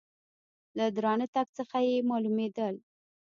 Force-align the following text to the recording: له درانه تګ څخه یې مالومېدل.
له 0.77 0.85
درانه 0.95 1.27
تګ 1.35 1.47
څخه 1.57 1.77
یې 1.87 2.05
مالومېدل. 2.09 2.75